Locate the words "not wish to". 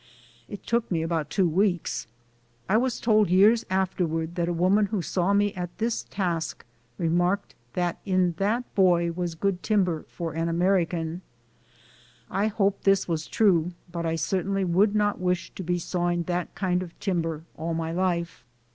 14.95-15.61